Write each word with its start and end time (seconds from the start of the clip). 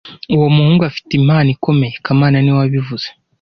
Uwo 0.35 0.47
muhungu 0.55 0.81
afite 0.89 1.11
impano 1.15 1.49
ikomeye 1.55 1.93
kamana 2.05 2.37
niwe 2.39 2.57
wabivuze 2.61 3.07